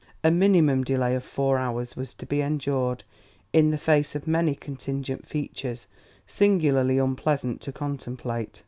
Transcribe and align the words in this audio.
A 0.23 0.31
minimum 0.31 0.83
delay 0.83 1.13
of 1.13 1.23
four 1.23 1.59
hours 1.59 1.95
was 1.95 2.15
to 2.15 2.25
be 2.25 2.41
endured 2.41 3.03
in 3.53 3.69
the 3.69 3.77
face 3.77 4.15
of 4.15 4.25
many 4.25 4.55
contingent 4.55 5.27
features 5.27 5.85
singularly 6.25 6.97
unpleasant 6.97 7.61
to 7.61 7.71
contemplate. 7.71 8.59